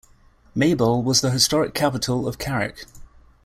[0.55, 2.85] Maybole was the historic capital of Carrick.